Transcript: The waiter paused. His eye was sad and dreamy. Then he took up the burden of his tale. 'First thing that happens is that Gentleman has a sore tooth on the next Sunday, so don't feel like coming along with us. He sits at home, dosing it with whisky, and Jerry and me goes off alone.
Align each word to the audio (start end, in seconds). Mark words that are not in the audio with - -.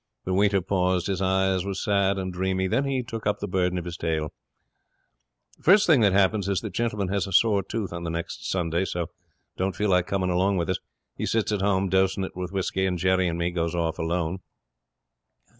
The 0.25 0.33
waiter 0.33 0.61
paused. 0.61 1.05
His 1.05 1.21
eye 1.21 1.55
was 1.63 1.79
sad 1.79 2.17
and 2.17 2.33
dreamy. 2.33 2.65
Then 2.67 2.85
he 2.85 3.03
took 3.03 3.27
up 3.27 3.37
the 3.37 3.47
burden 3.47 3.77
of 3.77 3.85
his 3.85 3.97
tale. 3.97 4.33
'First 5.61 5.85
thing 5.85 6.01
that 6.01 6.11
happens 6.11 6.49
is 6.49 6.61
that 6.61 6.73
Gentleman 6.73 7.09
has 7.09 7.27
a 7.27 7.31
sore 7.31 7.61
tooth 7.61 7.93
on 7.93 8.01
the 8.03 8.09
next 8.09 8.49
Sunday, 8.49 8.83
so 8.83 9.11
don't 9.57 9.75
feel 9.75 9.91
like 9.91 10.07
coming 10.07 10.31
along 10.31 10.57
with 10.57 10.71
us. 10.71 10.79
He 11.17 11.27
sits 11.27 11.51
at 11.51 11.61
home, 11.61 11.87
dosing 11.87 12.23
it 12.23 12.35
with 12.35 12.51
whisky, 12.51 12.87
and 12.87 12.97
Jerry 12.97 13.27
and 13.27 13.37
me 13.37 13.51
goes 13.51 13.75
off 13.75 13.99
alone. 13.99 14.39